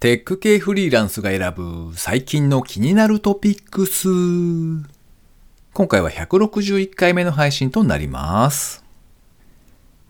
[0.00, 4.08] テック系フリーランスが選ぶ最近の気になるトピックス。
[5.74, 8.82] 今回は161回目の配信となります。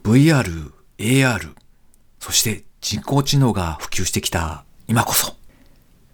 [0.04, 1.54] VR、AR、
[2.21, 5.35] そして人工知能が普及してきた今こそ、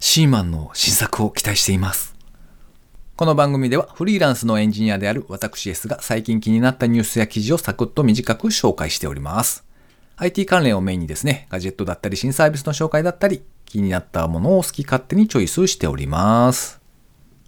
[0.00, 2.14] シーマンの新作を期待しています。
[3.14, 9.66] この番組ではフリーランスのエンジニアである私 S が最近気になったニュースや記事をサクッと短く紹介しております。
[10.16, 16.80] IT 関連をメインにですね、ガジェットだったり新サービスの紹介だったり、気になったものを好き勝手にチョイスしております。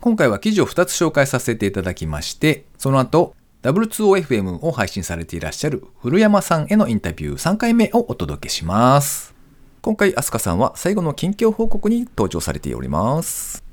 [0.00, 9.34] 今回は記事を2つ紹介させていただきまして、その後、W2OFM を配信されていらっしゃる古山さんへのインタビュー3回目をお届けします。
[9.82, 13.64] 今回、アスカさんは最後の近況報告に登場されております。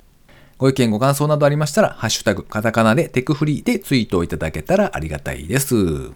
[0.58, 6.10] ご意見ご感想などありましたら、ハッシュタグ、カタカナでテクフリーでツイートをいただけたらありがたいです。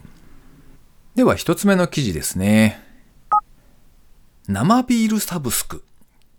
[1.15, 2.83] では一つ目の記事ですね。
[4.49, 5.85] 生ビールサブスク、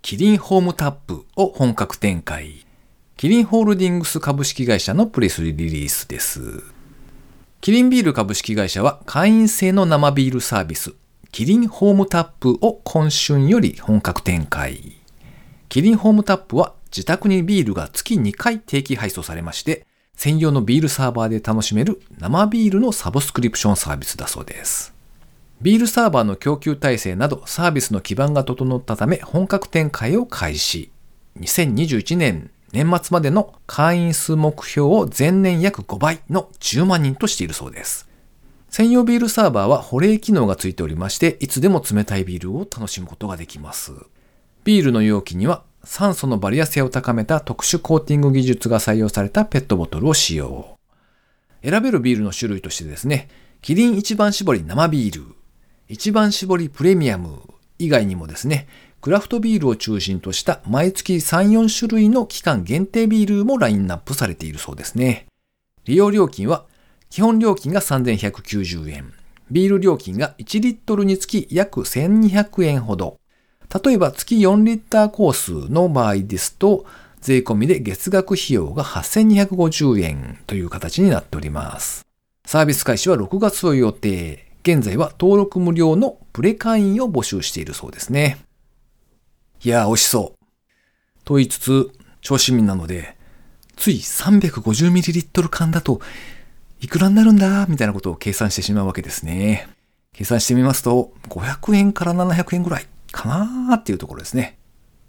[0.02, 2.66] キリンホームタップを本格展開。
[3.18, 6.64] キリンホールディングス株式会社のプレスリリースです。
[7.62, 10.94] キリンビール株式会社は会員制の生ビールサービス、
[11.32, 14.98] キリンホームタップを今春より本格展開。
[15.70, 24.91] キリンホームタップは自宅にビールが月2回定期配送されまして、専用のビールサーバーで楽しめる生ビールのサブスクリプションサービスだそうです。
[25.62, 30.92] ビールサーバーの供給体制などサービスの基盤が整ったため本格展開を開始。
[31.40, 38.10] 2021年年末までの会員数目標を前年約5倍の10万人としているそうです。
[38.70, 43.92] 専用ビールサーバーは保冷機能がついておりまして、いつでも冷たいビールを楽しむことができます。
[44.64, 50.80] ビールの容器には酸素のバリア性を高めた特殊コーティング技術が採用されたペットボトルを使用。
[51.64, 53.30] 選べるビールの種類としてですね、
[53.62, 55.36] キリン一番搾り生ビール、
[55.92, 57.42] 一番搾りプレミアム
[57.78, 58.66] 以外にもですね、
[59.02, 65.26] クラフトビールを中心とした毎月3、4種類の期間限定ビールもラインナップされているそうですね。
[65.84, 66.64] 利用料金は
[67.10, 69.14] 基本料金が3190円、
[69.52, 73.18] ビール料金が1リットルにつき約1200円ほど。
[73.84, 76.86] 例えば月4リッターコースの場合ですと、
[77.20, 82.06] 税込みで月額費用が8250円という形になっております。
[82.46, 84.51] サービス開始は6月を予定。
[84.64, 88.38] 現在は登録無料のプレ会員を募集しているそうですね。
[89.64, 90.46] いやー、美味しそう。
[91.24, 91.92] と言いつつ、
[92.22, 93.18] 超市民なので、
[93.76, 96.02] つい 350ml 缶だと、
[96.80, 99.68] いくらになるんだみたいなことを計算してしまうわけですね。
[100.14, 104.58] 計算してみますと、500円から700円ぐらいかなーっていうところですね。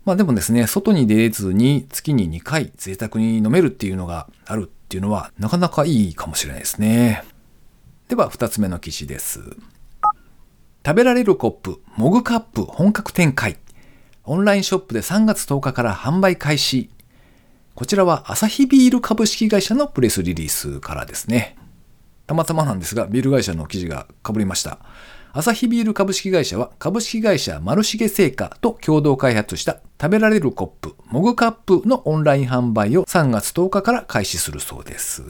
[0.04, 7.24] まあでもですね、外に出れずに月に2回贅沢に飲めるっていうのがあるっていうのはなかなかいいかもしれないですね。
[8.12, 9.40] では2つ目の記事です。
[10.84, 13.56] 食べられるコップ、モグカップ本格展開。
[14.24, 16.90] オンラインショップで3月10日から販売開始。
[17.74, 21.56] こちらはアサヒビール株式会社のプレスリリースからですね。
[22.26, 24.80] たまたまなんですが、ビール会社の記事が被りました。
[25.32, 35.22] アサヒビール株式会社は株式会社マルシゲ製菓と共同開発した食べられるコップ、モグカップのオンライン販売を3月10日から開始するそうです。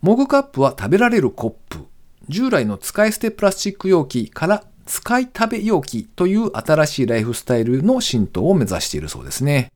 [0.00, 1.86] モグカップは食べられるコップ、
[2.28, 9.72] 従来の使い捨てプラスチック容器から使い食べ容器という新しいライフスタイルの浸透を目指しているそうですね。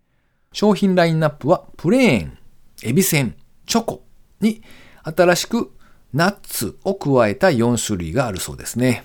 [0.52, 2.38] 商品ラインナップはプレーン、
[2.82, 3.34] エビせん、
[3.66, 4.04] チョコ
[4.40, 4.62] に
[5.02, 5.72] 新しく
[6.12, 9.04] ナッツを加えた4種類があるそうですね。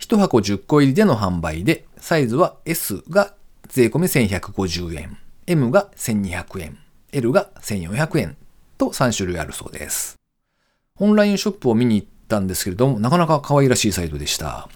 [0.00, 3.34] 1箱10個入りでの販売で、サイズは S が
[3.68, 6.78] 税込1150円、M が1200円、
[7.12, 8.36] L が1400円
[8.76, 10.18] と3種類あるそうです。
[10.98, 14.68] オンラインショップを見に行ってたんですけれども、なかなか可愛らしいサイトでした。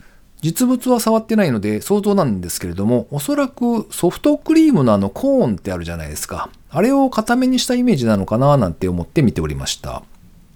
[0.43, 6.51] 実物は触ってないので想像なんですけれども、おそらくソフトクリームのあのコーンってあるじゃないですか。
[6.69, 10.03] あれを固めにしたイメージなのかななんて思って見ておりました。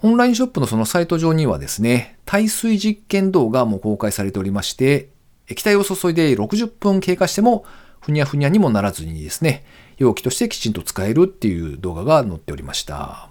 [0.02, 5.08] オンラインショップのそのサイト上にはですね、耐水実験動画も公開されておりまして、
[5.48, 7.64] 液体を注いで60分経過しても、
[8.00, 9.64] ふにゃふにゃにもならずにですね、
[9.98, 13.28] 容器としてきちんと使えるっていう動画が載っておりました。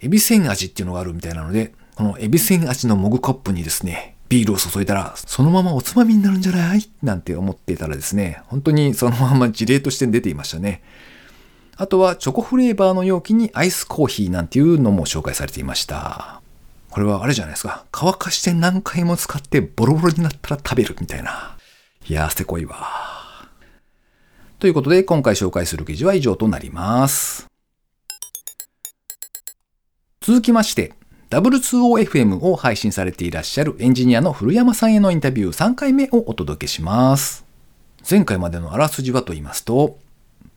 [0.00, 6.90] エビせん味っていうのがあるみたいなので、このエビせん味のモグカップにですね、ビールを注いだら、そのままおつまみになるんじゃない？
[7.02, 10.82] なんて思っていたらですね、本当にそのまま事例として出ていましたね。
[11.76, 16.40] あとはチョコフレーバーの容器にアイスコーヒーなんていうのも紹介されていました。
[16.90, 17.84] これはあれじゃないですか。
[17.90, 21.56] 乾かして何回も使ってボロボロになったら食べるみたいな。
[22.08, 23.48] いやー、せこいわ。
[24.58, 27.46] ということで、今回紹介する記事は以上となります。
[30.20, 30.92] 続きまして、
[31.34, 37.44] W2OFM を配信されていらっしゃるエンジニアの古山さんへのインタビュー3回目をお届けします。
[38.08, 39.98] 前回までのあらすじはと言いますと、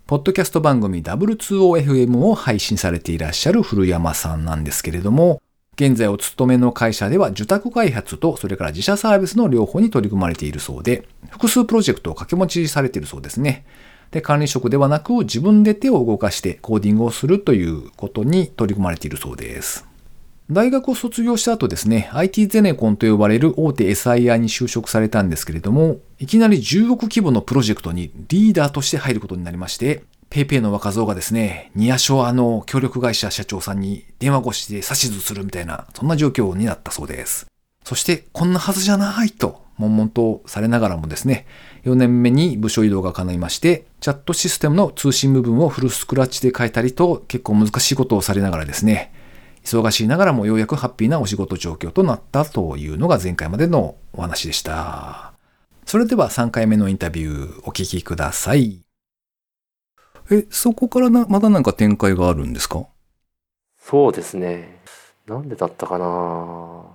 [0.06, 5.42] ポッドキャスト番組 W2OFM を配信されていらっしゃる古山さんなんですけれども、
[5.78, 13.66] 現在お勤めの会社では受託開発とそれから自社サービスの両方に取り組まれているそうで、複数プロジェクトを掛け持ちされているそうですね。
[14.12, 19.87] で、管理職ではなく自分で手を動かしてコーディングをするということに取り組まれているそうです。
[20.50, 37.48] 大学を卒業した後ですね、IT ゼネコンと呼ばれる大手 SIR に就職されたんですけれども、いきなり10億規模のプロジェクトにリーダーとして入ることになりまして、PayPay の若造がですね、ニアショアの協力会社社長さんに電話越しで指図するみたいな、そんな状況になったそうです。
[37.84, 41.46] そして、こんなはずじゃないと、悶々とされながらもですね、
[41.84, 49.12] 4年目に部署移動が叶いまして、チャットシステムの通信部分をフルスクラッチで変えたりと、結構難しいことをされながらですね、
[49.68, 55.34] 忙しいながらもようやくハッピーなお仕事状況となったというのが前回までのお話でした。
[55.86, 58.80] それでは3回目のインタビューお聞きください。
[60.32, 62.88] え、そこからな、まだなんか展開があるんですか？
[63.78, 64.80] そうですね。
[65.28, 66.86] なんでだったかな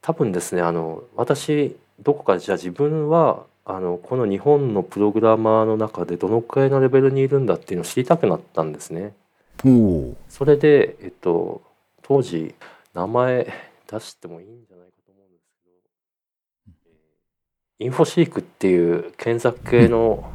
[0.00, 9.12] 多分ですね、あの、私、どこかじゃあ自分は、あの、この日本のプログラマーの中でどのくらいのレベルにいるんだっていうのを知りたくなったんですね。
[10.30, 11.60] それで、えっと、
[12.10, 12.56] 当時
[12.92, 13.52] 名前
[13.88, 20.28] 出してもいいんじゃないかと思うんですけど、インフォシークっていう検索系の、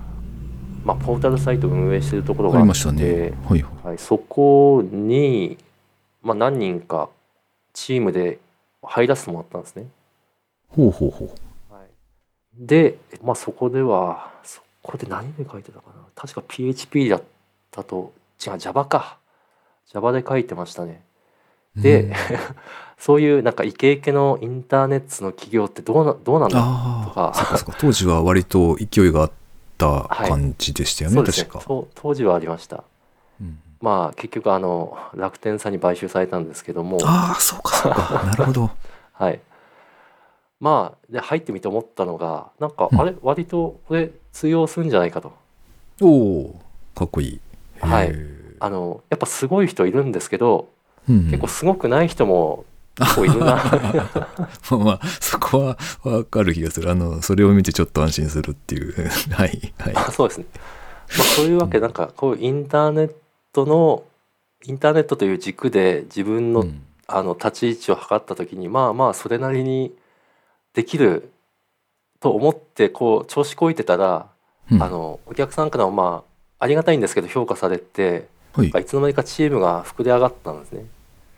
[0.85, 3.33] まあ、ポータルサイトを運営しているところがあって、ね。
[3.45, 3.65] はい。
[3.83, 5.57] はい、そこに、
[6.23, 7.09] まあ、何人か
[7.73, 8.39] チームで
[8.81, 9.87] 入らせてもらったんですね。
[10.69, 11.73] ほうほうほう。
[11.73, 11.87] はい、
[12.53, 16.05] で、まあ、そこではそこで何で書いてたかな。
[16.15, 17.23] 確か PHP だっ
[17.69, 19.17] たと違う Java か。
[19.91, 21.03] Java で書いてましたね。
[21.75, 22.13] で、うん、
[22.97, 27.33] そういうなんかイケイケのインターネットの企業ってどうなどうなんだとか。
[27.79, 29.31] 当時は割と勢いがあっ
[29.77, 31.61] た感じでしたよね、はい、確か。
[31.61, 32.83] そう当時はありました、
[33.41, 36.97] うん、まあ結局あの楽天さんに買収されたんですけども。
[37.03, 38.23] ああそうかそうか。
[38.25, 38.71] なるほど。
[39.13, 39.39] はい。
[40.59, 45.33] まあで入ってみて思ったのがなんか、あれ割とこれ通用するんじゃないかと。
[46.01, 46.61] おお
[46.95, 47.39] かっこいい。
[47.81, 48.15] はい。
[48.59, 50.69] あのやっぱすごい人いるんですけど
[51.07, 52.65] 結構すごくない人も
[52.97, 53.55] 結構いるな。
[54.71, 56.89] まあまあそこは分かる気がする。
[56.89, 58.93] あのそれを見てちょっと安心するっていう。
[59.31, 60.11] はいはい。
[60.11, 60.45] そうですね、
[61.17, 63.11] まあ、そういうわけでなんかこういうインターネッ
[63.51, 64.03] トの
[64.65, 66.65] インターネットという軸で自分の,、
[67.07, 69.93] あの立ち位置を測った時にまあまあそれなりに
[70.73, 71.31] できる
[72.19, 74.27] と思ってこう調子こいてたら、
[74.71, 76.23] うん、あのお客さんからもま
[76.59, 80.85] あありがたいんですけど評価されて、はい、いつの間にかチームが膨れ上がったんですね。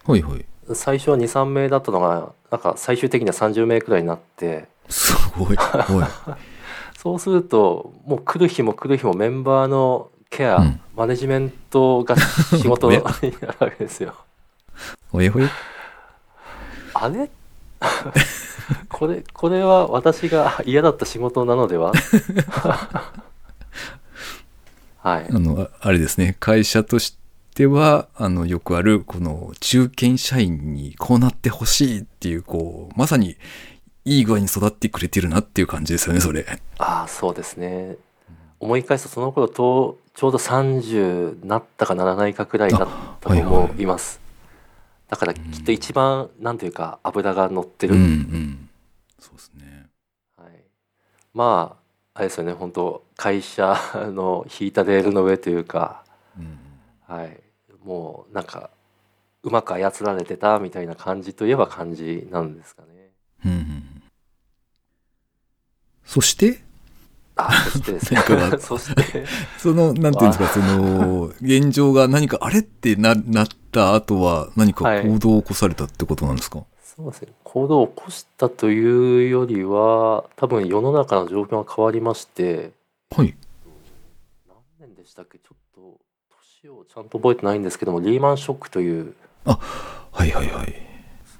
[0.08, 0.46] はいはい。
[0.74, 4.68] 最初は23名だったのがなんか最終的には30名くらいになって。
[4.90, 5.58] すごい。
[6.98, 14.16] そうするともう来る日も来る日もメンバーのケア、うん、マネジメントが仕事 になるわけですよ。
[15.12, 15.50] おやほや？
[16.94, 17.30] あれ？
[18.90, 21.92] これこれは私が嫌だった仕事なのでは？
[25.00, 26.36] はい、あのあれですね。
[26.40, 27.17] 会社とし
[27.58, 33.36] てては、あの、よくある、この中堅社員にこうなってほしいっていう、こう、まさに
[34.06, 36.46] いい具合に育ってくれてるなっていう感じですよね、それ。
[36.78, 37.98] ああ、そうですね。
[38.60, 42.88] 思い返すとその頃とちょうど30なったかならないかくらいだっ
[43.22, 44.20] たと思います。
[45.10, 47.96] はいはい、だからきっと一番、うん、なんというか油が乗ってる。
[47.96, 48.70] うんうん、
[49.20, 49.88] そうですね。
[50.38, 50.50] はい。
[51.34, 51.78] ま
[52.14, 56.04] ああれですよね本当会社の引いたレールの上というか、
[56.38, 56.58] うん、
[57.16, 57.47] はい。
[57.84, 58.70] もうなんか
[59.44, 62.88] うまく操られてたみたいな感じといえば感じなんですかね。
[63.46, 64.04] うん、うん、
[66.04, 66.62] そして？
[67.40, 68.20] あそしてですね。
[68.60, 69.26] そして。
[69.60, 77.34] その、なんていうんですか、その、現状が何かあれってななった後は何か行動を起こされたってことなんですか、はい、そうですね。
[77.44, 82.72] 行動を起こしたというよりは、多分世の中の状況が変わりまして、
[83.16, 83.36] はい。
[84.80, 85.38] 何年でしたっけ？
[85.38, 85.67] ちょっと
[86.64, 89.14] 年をちゃんと覚えてないんですけどもリーマンショックという
[89.46, 89.60] あ
[90.12, 90.76] はいはいはい。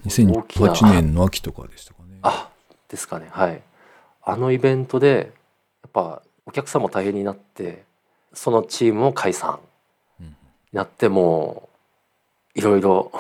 [0.06, 2.20] 2008年の秋とかでしたかね。
[2.22, 2.50] あ
[2.88, 3.28] ですかね。
[3.32, 3.62] はい。
[4.24, 5.32] あのイベントで
[5.84, 7.84] やっぱお客さんも大変になって
[8.34, 9.60] そのチームも解散。
[10.20, 10.28] に
[10.74, 11.70] なっても
[12.56, 13.12] ういろいろ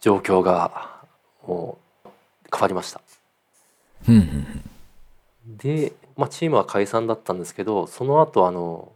[0.00, 1.00] 状況が
[1.46, 2.08] もう
[2.52, 3.00] 変わりました。
[5.46, 8.92] で、まあ、チームは解散だったんですけどその後あの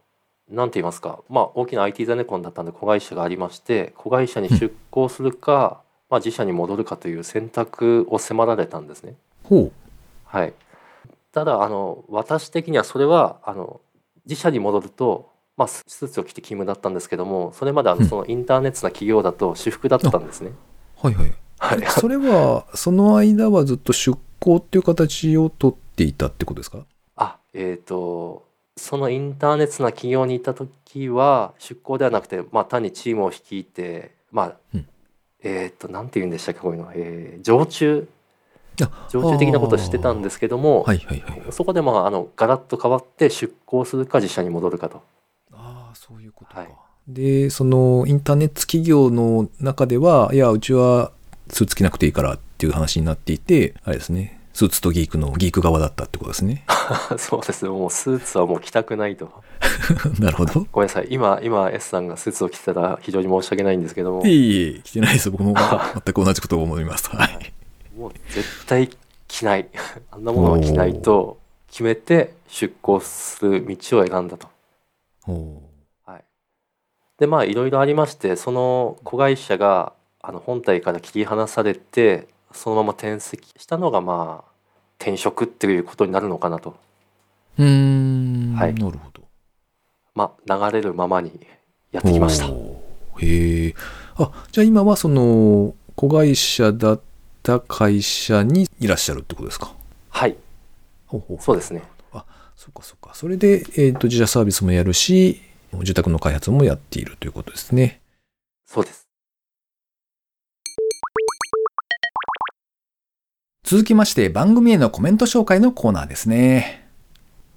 [0.50, 9.14] 何て言いますか、まあ、大きな IT ゼネコンだったんで子会社がありまして子会社に出向するか、まあ、自社に戻るかという選択を迫られたんですね。
[9.44, 9.72] ほう
[10.24, 10.52] はい、
[11.32, 13.80] ただあの私的にはそれはあの
[14.26, 20.52] 自社に戻ると、まあ、スーツを着て勤務だったんですけどもそれまであうんのそのインターネットな企業だと私服だったんですね。
[21.02, 21.32] はいはい。
[21.58, 26.86] はい、それは、その間はずっと出向っていう形をとっていたってことですか？
[27.16, 28.46] あえっ、と
[28.80, 34.86] そのインターネットな企業にいた時は出向ではなくて、まあ、単にチームを率いてまあ、うん
[35.42, 38.08] えっ、となんて言うんでしたっけこういうの、えー常駐？
[38.82, 41.42] あ常駐的なことをしてたんですけども、はいはいはい。
[41.50, 45.02] そこでまああのガラッと変わって出向するか自社に戻るかと。
[45.52, 46.60] ああ、そういうことか。
[46.60, 46.70] はい
[47.08, 51.10] で、そのインターネット企業の中では、いや、うちは
[51.48, 56.64] スーツ着なくていいからっていう話になっていて、あれですね、スーツとギークのギーク側だったってことですね。
[57.18, 59.30] そうですねもうスーツはもう着たくないと。
[60.18, 60.66] なるほど。
[60.72, 65.30] ごめんなさい今今 S さんがスーツを着てたら非常に申し訳ないんですけどもいえいえ、着てないです。
[65.30, 65.54] 僕も
[66.04, 67.08] 全く同じことを思います。
[67.10, 67.52] はい。
[67.96, 68.90] もう絶対
[69.28, 69.68] 着ない
[70.10, 71.38] あんなものは着ないと
[71.70, 74.48] 決めて出向する道を選んだと。
[75.28, 75.62] お
[76.04, 76.24] はい、
[77.18, 79.92] でまあいろいろありましてその子会社が
[80.22, 84.50] あの本体から切り離されてそのまま転籍したのがまあ
[84.98, 86.76] 転職っていうことになるのかなと、
[87.58, 89.22] うーん、はいなるほど。
[90.14, 91.46] まあ、流れるままに
[91.92, 92.46] やってきました。
[92.46, 93.74] へえ。
[94.16, 97.00] あ、じゃあ今はその、子会社だっ
[97.42, 99.72] た会社にいらっしゃるってことですか？
[100.10, 100.36] はい
[101.06, 101.82] ほうほうそうですね。
[102.56, 103.14] そうかそうか。
[103.14, 105.40] それで、えっ、と、自社サービスもやるし、
[105.82, 108.02] 住宅の開発もやっているということですね。
[108.66, 109.08] そうです。
[113.70, 116.88] 続きまして、番組へのコメント紹介のコーナーですね。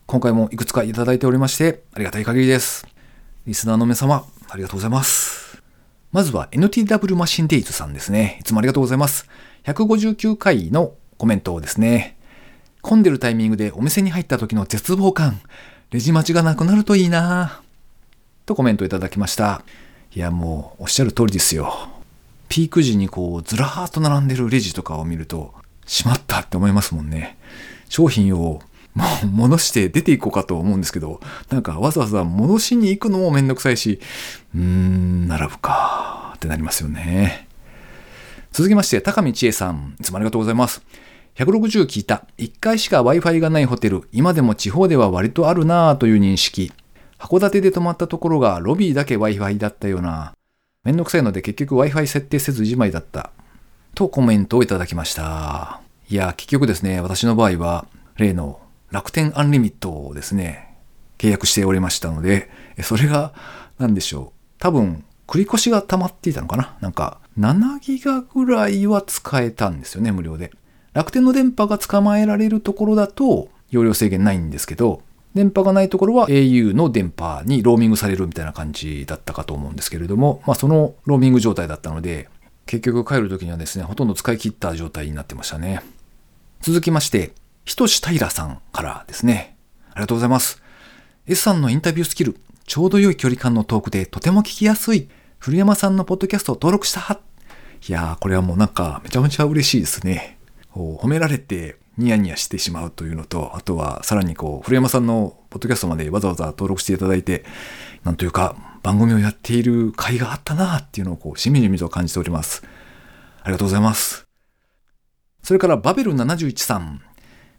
[0.06, 2.86] 今回もいくつかいただいておりまして、ありがたい限りです。
[3.48, 5.60] リスナーの皆様、ありがとうございます。
[6.12, 8.38] まずは NTW マシンデイズさんですね。
[8.42, 9.28] いつもありがとうございます。
[9.64, 12.16] 159回のコメントをですね。
[12.84, 15.42] 混んでるタイミングでお店に入った時の絶望感。
[15.90, 17.64] レジ待ちがなくなるといいな
[18.46, 19.64] とコメントいただきました。
[20.14, 21.74] いや、もうおっしゃる通りですよ。
[22.50, 25.56] ピーク時にこう、ずらーっと並んでるレジとかを見ると、
[25.86, 27.38] しまったって思いますもんね。
[27.90, 28.62] 商品を
[28.94, 34.00] もう戻して出ていこうかと思うんですけど、なんかわざわざ戻しに行くのもめんどくさいし、
[34.56, 37.48] うーん、並ぶかってなりますよね。
[38.52, 40.84] 続きまして、高見千恵さん、いつもありがとうございます。
[41.36, 42.28] 160聞いた。
[42.38, 44.08] 1回しか Wi-Fi がないホテル。
[44.12, 46.72] 今でも地方では割とあるなぁという認識。
[47.18, 50.34] 函館で泊まったところがロビーだけ Wi-Fi だったような。
[50.84, 53.32] めんどくさいので結局 Wi-Fi 設定せずじまいだった。
[53.96, 55.82] とコメントをいただきました。
[56.10, 58.60] いや、結局ですね、私の場合は、例の
[58.92, 60.78] 楽天アンリミットをですね、
[61.18, 62.50] 契約しておりましたので、
[62.82, 63.34] それが、
[63.78, 64.40] なんでしょう。
[64.60, 70.52] 多分、繰り越しが溜まっていたのかななんか、7ギガぐらいは使えたんですよね、無料で。
[70.94, 75.02] 楽天の電波が捕まえられるところだと、容量制限ないんですけど、
[75.34, 82.30] 電波がないところは au の電波にローミングされるみたいな感じだったかと思うんですけれども、まあそのローミング状態だったので、
[82.66, 85.82] 結局帰る時にはですね、ほとんど使い切った状態になってましたね。
[86.62, 87.34] 続きまして、
[87.66, 89.58] ひとし平さんからですね。
[89.92, 90.62] ありがとうございます。
[91.28, 95.10] S さんのインタビュースキル、ちょうど良い距離感のトークでとても聞きやすい。
[95.40, 97.20] 古山さんのポッドキャストを登録した。
[97.88, 100.38] いやー、これはもうなんかめちゃめちゃ嬉しいですね。
[100.72, 107.44] 褒められてニヤニヤしてしまうというのと、あとはさらにこう、古山さんのポッドキャストまでわざわざ登録していただいて、
[108.04, 112.64] なんというか番組をやっている甲斐があったなっていうのをこう、しみじみと感じております。
[113.42, 114.28] ありがとうございます。
[115.42, 117.02] それからバベル71さん。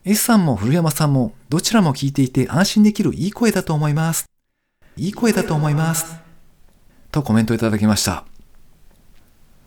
[0.05, 4.27] S さんも古山さんもどちらも聞いていて安心できるいい声だと思います。
[4.97, 6.15] いい声だと思います。
[7.11, 8.25] とコメントいただきました。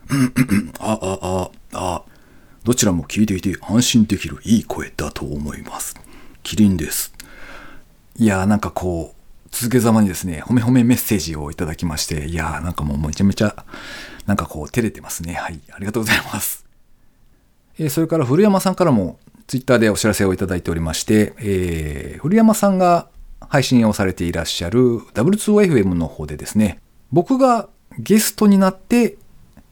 [0.79, 2.03] あ、あ、あ、あ、
[2.63, 5.95] どちらも聞いていて安心できるいい声だと思います。
[6.43, 7.13] キリンです。
[8.15, 9.16] いやーなんかこう、
[9.51, 13.65] 続けざまにですね、褒め褒めメッセージをいただきまして、いやーなんかもうめちゃめちゃ、
[14.25, 15.33] なんかこう照れてますね。
[15.33, 16.65] はい、ありがとうございます。
[17.79, 23.09] えーそれから古山さんからもツイッターでお知らせをいただいておりまして、えー古山さんが
[23.49, 26.79] 配信をされていらっしゃる W2OFM の方でですね、
[27.11, 29.17] 僕がゲストになって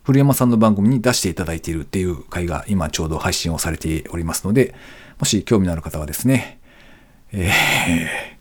[0.03, 4.73] 古山さんの番組に出していただいているっていう回が今ちょうど配信をされておりますので、
[5.19, 6.59] もし興味のある方はですね、
[7.31, 8.34] えー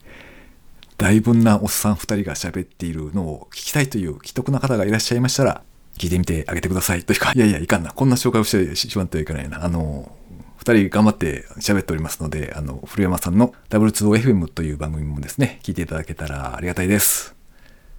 [0.97, 5.63] 大分なおっさん二人が喋っているのを聞きたいという既得な方がいらっしゃいましたら、
[5.99, 7.05] 聞いてみてあげてください。
[7.05, 7.91] というか、 いやいや、いかんな。
[7.93, 9.65] こんな紹介をしてしまってはいけないな。
[9.65, 10.11] あの、
[10.57, 17.35] 二人頑張って喋っておりますので、あの、古山さんの W2OFM という番組もですね、聞いていただけたらありがたいです。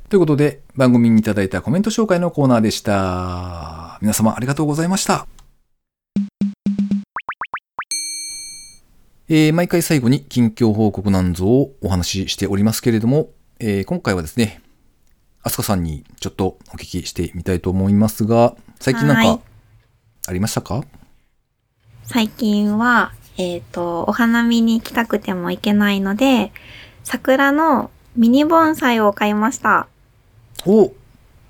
[0.10, 3.98] ということで、番組にいただいたコメント紹介のコーナーでした。
[4.02, 5.28] 皆様ありがとうございました。
[9.27, 13.29] えー毎回最後に近況報告なんぞをお話ししておりますけれども、
[13.60, 14.62] えー今回はですね、
[15.41, 19.27] あすかさんにちょっとお聞きしてみたいと思いますが、最近なんはい。
[19.38, 19.39] か
[20.27, 20.84] ありましたか？
[22.03, 26.51] 最近は、えっ、と、お花見に行きたくても行けないので、
[27.03, 29.88] 桜のミニ盆栽を買いました。
[30.67, 30.94] お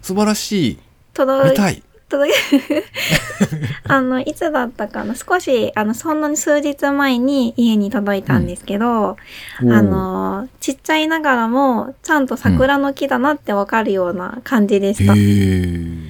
[0.01, 0.79] 素晴らしい。
[1.13, 2.33] 届い見たい届い
[3.87, 5.15] あの、いつだったかな？
[5.15, 15.13] 少し、あの、そんなに数日前に家に届いたんですけど、おーあの、ちっちゃいながらも、ちゃんと桜の木だなってわかるような感じでした。
[15.13, 16.09] へー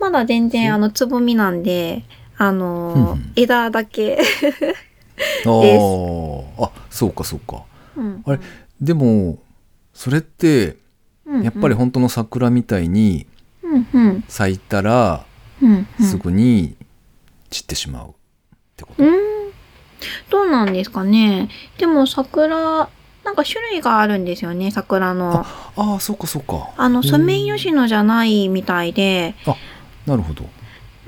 [0.00, 2.04] まだ全然、あの、つぼみなんで、
[2.36, 3.10] あの、うん。
[3.12, 4.18] うん枝だけ。
[5.44, 6.44] あー。
[6.58, 7.62] あそうかそうか。
[7.96, 8.22] うん。
[8.26, 8.40] あれ
[8.80, 9.38] でも
[9.92, 10.76] それって
[11.42, 13.37] やっぱり本当の桜みたいにうんうん。
[14.28, 15.24] 咲いたら。
[16.00, 16.76] すぐに
[17.50, 18.12] 散ってしまうっ
[18.76, 19.12] てこと、うん。
[20.30, 21.48] どうなんですかね。
[21.78, 22.88] でも桜、
[23.24, 25.44] なんか種類があるんですよね、桜の。
[25.44, 29.34] ああそうかそうかあの、ソメイヨシノじゃないみたいで、
[30.06, 30.44] なるほど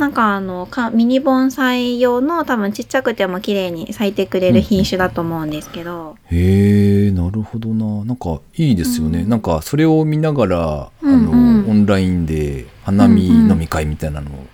[0.00, 6.16] なんかあの、かミニ盆栽用の多分ちっちゃくても綺麗に咲いてくれる品種だと思うんですけど。
[6.30, 8.06] へえなるほどな。
[8.06, 9.28] なんかいいですよね、うん。
[9.28, 11.28] なんかそれを見ながら、うんうん。
[11.28, 14.46] あのオンラインで花見うんうん飲み会みたいなのを、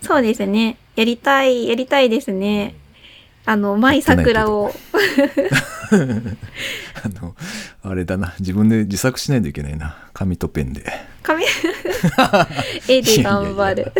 [0.00, 0.76] そうですね。
[0.94, 2.76] やりたい、やりたいですね。
[3.46, 4.70] あの、マイ桜を。
[5.90, 7.34] あの
[7.82, 8.34] あれだな。
[8.38, 9.96] 自分で自作しないといけないな。
[10.12, 10.84] 紙とペンで、
[11.28, 11.44] 紙、
[12.88, 13.92] 絵で頑張る。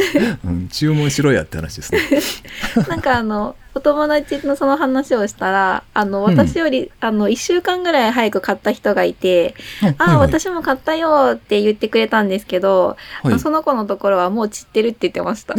[0.45, 2.01] うん、注文しろやって話ですね。
[2.89, 6.31] なんかあの、お友達のその話をしたら、あの、うん。
[6.31, 10.17] 私より、あの、一週間ぐらい早く買った人がいて、ああ、はい。
[10.17, 13.39] はい私も買ったよって言ってくれたんですけど、はい。
[13.39, 15.55] その子のところはもう散ってるって言ってました。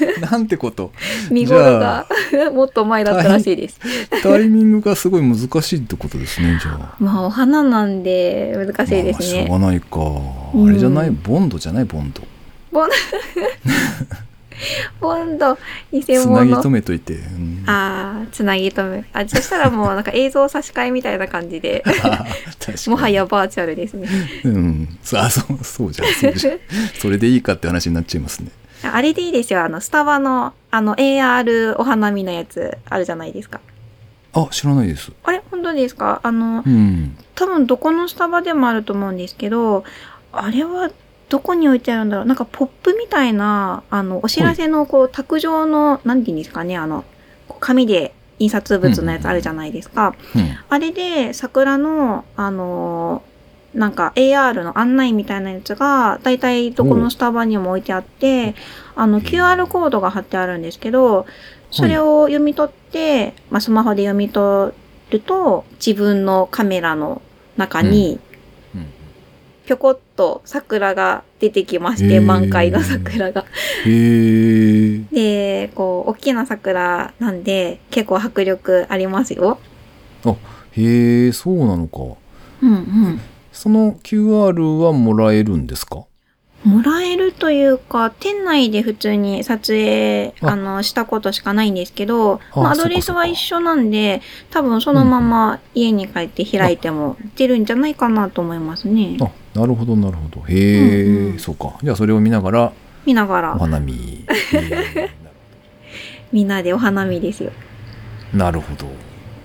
[0.00, 0.92] ね なんてこと？
[1.30, 2.06] 見頃が
[2.52, 3.78] もっと前だったらしいです。
[4.22, 6.96] タイミングがすごい難しいってことですねじゃあ。
[7.00, 9.46] まあ、お花なんで難しいですね。
[9.46, 9.98] まあ、しょうがないか、
[10.54, 10.68] うん。
[10.68, 11.10] あれじゃない？
[11.10, 11.84] ボンドじゃない？
[11.84, 12.22] ボンド。
[12.72, 12.88] ボン、
[15.00, 15.56] ボンド、
[15.92, 16.70] 偽つなぎ物止。
[16.70, 19.04] めといて、うん、ああ、つなぎ止め。
[19.12, 21.84] あ、そしたらもうなんか映像差し替えみたいな感じで、
[22.88, 24.08] もはやバーチャルですね。
[24.44, 24.98] うん。
[25.14, 26.58] あそうそうじゃんそうじゃん。
[26.98, 28.50] それでいいかって話になっちゃいますね
[28.94, 29.64] あれでいいですよ。
[29.64, 33.60] あの、スタバの、あの、AR お花見のやつあるじゃないですか。
[34.32, 35.12] あ知らないです。
[35.24, 35.42] あれ？
[35.50, 36.20] 本当ですか？
[36.22, 37.16] あの、うん。
[37.34, 39.84] 多分どこのスタバでもあると思うんですけど、
[40.32, 40.90] あれは
[41.28, 42.26] どこに置いてあるんだろう？
[42.26, 47.04] なんかポップみたいな、あの、お知らせのこう、卓上の、なんて言うんですかね、あの、
[47.60, 50.14] 紙で印刷物のやつあるじゃないですか。
[50.34, 50.42] うん。
[50.68, 53.35] あれで桜の、あのー
[53.76, 58.54] なんか AR の案内みたいなやつが、だいたいどこのスタバにも置いてあって、
[58.94, 61.26] あの QR コードが貼ってあるんですけど、
[61.70, 64.72] それを読み取って、まあスマホで読み取
[65.10, 67.20] ると、自分のカメラの
[67.56, 68.86] 中に、うん
[69.66, 73.44] ぴょこっと桜が出てきまして、満開の桜が。
[73.84, 79.58] で、こう、大きな桜なんで、結構迫力ありますよ。
[80.70, 81.98] へえそうなのか
[82.62, 83.20] うんうん。
[83.56, 86.04] その QR はもらえるんですか？
[86.64, 99.16] もらえるというか、店内で普通に撮影、ああの、したことしかないんですけど、あまあ、アドレスは一緒なんで、多分そのまま家に帰って開いても出るんじゃないかなと思いますね。
[99.20, 100.40] あなるほどなるほど。
[100.48, 101.38] へえ、うんうん。
[101.38, 101.74] そうか。
[101.82, 102.72] じゃあそれを見ながら
[103.04, 103.54] 見ながら。
[103.54, 104.24] お、花見。
[104.52, 105.10] へ
[106.32, 107.52] みんなでお花見ですよ。
[108.34, 108.86] ーなるほど。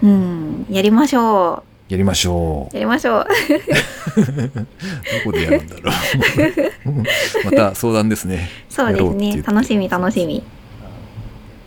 [0.04, 2.74] うん、やりましょやりましょう。
[2.74, 3.26] やりましょう。
[3.26, 9.44] うどこでやるんだろう また相談ですねそうですね。
[9.46, 10.42] 楽しみ、楽しみ。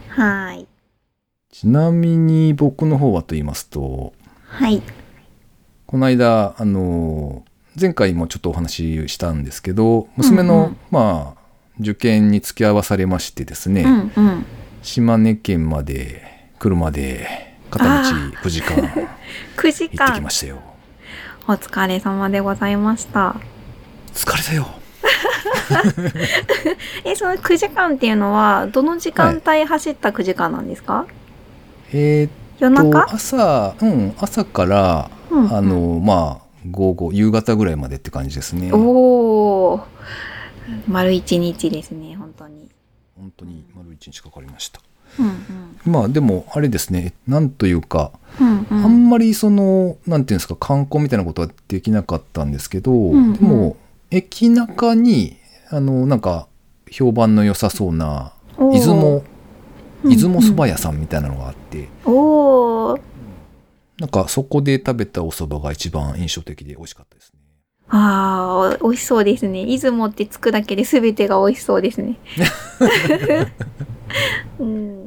[0.08, 0.66] はーい。
[1.52, 4.14] ちなみに僕の方はと言いますと
[4.46, 4.80] はい。
[5.84, 7.44] この間あの
[7.78, 11.44] 前回もちょっとお話ししたんですけど娘の、うんうんまあ
[11.80, 14.46] 受験に付き合わされましてですね、うんうん。
[14.80, 16.22] 島根県まで
[16.60, 18.02] 車で片道あ
[18.42, 18.76] 9時間。
[19.56, 20.58] 9時行ってき間ましたよ。
[21.46, 23.36] お疲れ様でございました。
[24.14, 24.66] 疲れたよ。
[27.04, 31.06] え、その9時間っていうのは、どの時間帯走った9時間なんですか、
[31.92, 33.06] えーっ夜中？
[33.06, 35.56] と朝うん朝から、うんうん。
[35.56, 38.70] あのまあ午後夕方ぐらいまでって感じですね。
[38.70, 39.82] 本おー。
[40.88, 42.70] 丸一日ですね、本当に。
[43.36, 44.80] 当に丸一日かかりました
[45.18, 45.44] うん
[45.86, 48.48] まあでもあれですねなんというか、うん。
[48.48, 53.76] うんうん、あんまりそのなんていうんですか観光みたいなことはできなかったんですけど、んうんでも
[54.10, 55.36] 駅中に
[55.70, 56.46] あのなんか
[56.90, 58.32] 評判の良さそうな
[58.72, 59.22] 出雲
[60.04, 63.00] うん出雲そば屋さんみたいなのがあって、おー。
[63.98, 67.40] なんかそこで食べたお蕎麦が一番印象的で美味しかったですね。
[67.88, 69.64] ああ、美味しそうですね。
[69.64, 72.18] 出雲ってつくだけで全てが美味しそうですね。
[74.58, 75.03] うん、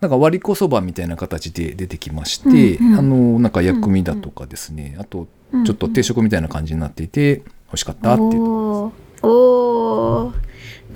[0.00, 5.28] なんか割り子そばみたいな形で出てきまして、うんうんあの、なんか薬味だとかですね、あと
[5.66, 10.34] ちょっと定食みたいな感じになっていて、美味しかったっていうとこおーおー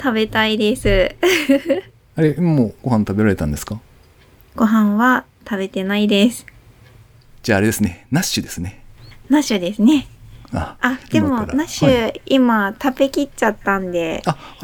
[0.02, 1.14] 食べたいです。
[2.16, 3.78] あれ、もうご飯食べられたんですか？
[4.56, 6.46] ご飯は食べてないです。
[7.42, 8.82] じゃああれですね、ナッシュですね。
[9.28, 10.06] ナッシュですね。
[10.52, 14.22] あ、あ、でも、ナッシュ、は今、食べきっちゃったんで、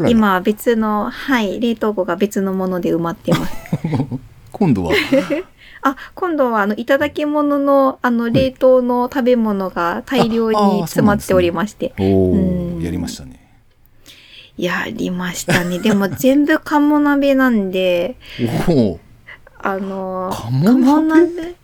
[0.08, 3.52] 今、別の、はい、冷凍庫が別のもので埋まってます。
[4.52, 4.92] 今度は、
[5.82, 11.94] あ、今度は、あの、いただき物の、あの、冷凍の食べ物が大量に詰まっておりまして。
[11.98, 13.40] おうんー、やりましたね。
[14.58, 15.78] やりましたね。
[15.78, 18.16] でも、全部鴨鍋なんで、
[18.68, 19.00] おお、
[19.58, 21.26] あの、鴨鍋？
[21.26, 21.54] 鍋？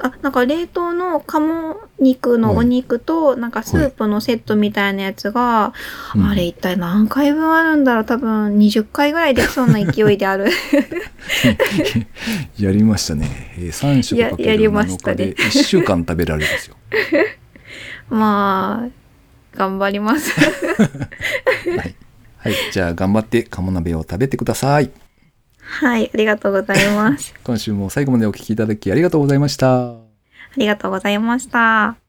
[0.00, 5.72] あ、なんか冷凍の鴨肉のお肉と、なんかスープのセットみたいなやつが、
[6.14, 8.04] うんあれ一体何回分あるんだろう？
[8.04, 10.50] 多分20回ぐらいできそうな勢いである。
[12.58, 13.54] やりましたね。
[13.58, 16.76] えー、3食かけややりる7ましたね日で1週間食べられるんですよ。
[18.10, 20.32] まあ、頑張ります。
[20.40, 21.94] はい。
[22.38, 22.54] はい。
[22.72, 24.90] じゃあ頑張って鴨鍋を食べてください。
[25.68, 27.34] はい、ありがとうございます。
[27.44, 29.90] 今週も最後までお聞きいただきありがとうございました。
[29.90, 29.96] あ
[30.56, 32.07] りがとうございました。